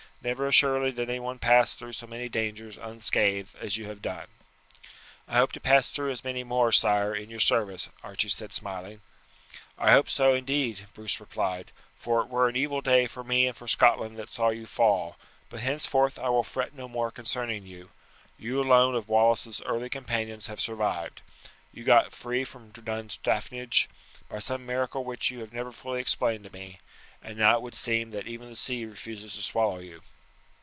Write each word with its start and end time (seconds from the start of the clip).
Never 0.23 0.45
assuredly 0.45 0.91
did 0.91 1.09
anyone 1.09 1.39
pass 1.39 1.73
through 1.73 1.93
so 1.93 2.05
many 2.05 2.29
dangers 2.29 2.77
unscathed 2.77 3.55
as 3.59 3.77
you 3.77 3.87
have 3.87 4.03
done." 4.03 4.27
"I 5.27 5.37
hope 5.37 5.51
to 5.53 5.59
pass 5.59 5.87
through 5.87 6.11
as 6.11 6.23
many 6.23 6.43
more, 6.43 6.71
sire, 6.71 7.15
in 7.15 7.31
your 7.31 7.39
service," 7.39 7.89
Archie 8.03 8.29
said 8.29 8.53
smiling. 8.53 9.01
"I 9.79 9.93
hope 9.93 10.11
so, 10.11 10.35
indeed," 10.35 10.85
Bruce 10.93 11.19
replied; 11.19 11.71
"for 11.97 12.21
it 12.21 12.27
were 12.27 12.47
an 12.47 12.55
evil 12.55 12.81
day 12.81 13.07
for 13.07 13.23
me 13.23 13.47
and 13.47 13.57
for 13.57 13.67
Scotland 13.67 14.15
that 14.17 14.29
saw 14.29 14.49
you 14.49 14.67
fall; 14.67 15.17
but 15.49 15.61
henceforth 15.61 16.19
I 16.19 16.29
will 16.29 16.43
fret 16.43 16.75
no 16.75 16.87
more 16.87 17.09
concerning 17.09 17.65
you. 17.65 17.89
You 18.37 18.61
alone 18.61 18.93
of 18.93 19.09
Wallace's 19.09 19.59
early 19.65 19.89
companions 19.89 20.45
have 20.45 20.59
survived. 20.61 21.23
You 21.73 21.83
got 21.83 22.11
free 22.13 22.43
from 22.43 22.69
Dunstaffnage 22.73 23.87
by 24.29 24.37
some 24.37 24.67
miracle 24.67 25.03
which 25.03 25.31
you 25.31 25.39
have 25.39 25.51
never 25.51 25.71
fully 25.71 25.99
explained 25.99 26.43
to 26.43 26.53
me, 26.53 26.79
and 27.23 27.37
now 27.39 27.55
it 27.55 27.61
would 27.63 27.75
seem 27.75 28.09
that 28.11 28.27
even 28.27 28.49
the 28.51 28.55
sea 28.55 28.85
refuses 28.85 29.35
to 29.35 29.41
swallow 29.43 29.77
you." 29.79 30.01